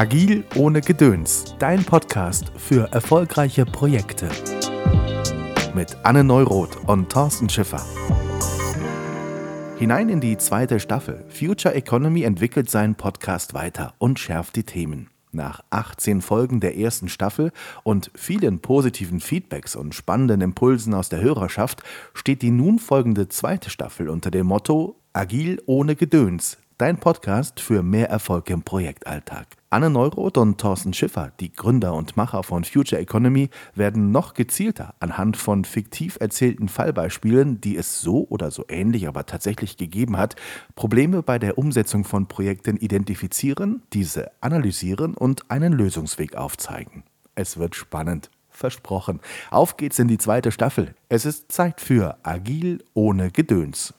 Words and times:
Agil 0.00 0.44
ohne 0.56 0.80
Gedöns, 0.80 1.54
dein 1.58 1.84
Podcast 1.84 2.52
für 2.56 2.90
erfolgreiche 2.90 3.66
Projekte. 3.66 4.30
Mit 5.74 5.94
Anne 6.04 6.24
Neuroth 6.24 6.88
und 6.88 7.12
Thorsten 7.12 7.50
Schiffer. 7.50 7.84
Hinein 9.76 10.08
in 10.08 10.22
die 10.22 10.38
zweite 10.38 10.80
Staffel. 10.80 11.26
Future 11.28 11.74
Economy 11.74 12.22
entwickelt 12.22 12.70
seinen 12.70 12.94
Podcast 12.94 13.52
weiter 13.52 13.92
und 13.98 14.18
schärft 14.18 14.56
die 14.56 14.64
Themen. 14.64 15.10
Nach 15.32 15.62
18 15.68 16.22
Folgen 16.22 16.60
der 16.60 16.78
ersten 16.78 17.10
Staffel 17.10 17.52
und 17.82 18.10
vielen 18.14 18.60
positiven 18.60 19.20
Feedbacks 19.20 19.76
und 19.76 19.94
spannenden 19.94 20.40
Impulsen 20.40 20.94
aus 20.94 21.10
der 21.10 21.20
Hörerschaft 21.20 21.82
steht 22.14 22.40
die 22.40 22.52
nun 22.52 22.78
folgende 22.78 23.28
zweite 23.28 23.68
Staffel 23.68 24.08
unter 24.08 24.30
dem 24.30 24.46
Motto 24.46 24.96
Agil 25.12 25.60
ohne 25.66 25.94
Gedöns, 25.94 26.56
dein 26.80 26.96
Podcast 26.96 27.60
für 27.60 27.82
mehr 27.82 28.08
Erfolg 28.08 28.48
im 28.48 28.62
Projektalltag. 28.62 29.46
Anne 29.68 29.90
Neuroth 29.90 30.38
und 30.38 30.58
Thorsten 30.58 30.94
Schiffer, 30.94 31.30
die 31.38 31.52
Gründer 31.52 31.92
und 31.92 32.16
Macher 32.16 32.42
von 32.42 32.64
Future 32.64 32.98
Economy, 32.98 33.50
werden 33.74 34.12
noch 34.12 34.32
gezielter 34.32 34.94
anhand 34.98 35.36
von 35.36 35.66
fiktiv 35.66 36.16
erzählten 36.20 36.70
Fallbeispielen, 36.70 37.60
die 37.60 37.76
es 37.76 38.00
so 38.00 38.26
oder 38.30 38.50
so 38.50 38.64
ähnlich 38.70 39.06
aber 39.08 39.26
tatsächlich 39.26 39.76
gegeben 39.76 40.16
hat, 40.16 40.36
Probleme 40.74 41.22
bei 41.22 41.38
der 41.38 41.58
Umsetzung 41.58 42.04
von 42.04 42.28
Projekten 42.28 42.78
identifizieren, 42.78 43.82
diese 43.92 44.30
analysieren 44.40 45.12
und 45.12 45.50
einen 45.50 45.74
Lösungsweg 45.74 46.34
aufzeigen. 46.34 47.02
Es 47.34 47.58
wird 47.58 47.74
spannend. 47.74 48.30
Versprochen. 48.48 49.20
Auf 49.50 49.76
geht's 49.76 49.98
in 49.98 50.08
die 50.08 50.18
zweite 50.18 50.52
Staffel. 50.52 50.94
Es 51.08 51.24
ist 51.24 51.50
Zeit 51.50 51.80
für 51.80 52.18
Agil 52.22 52.84
ohne 52.92 53.30
Gedöns. 53.30 53.94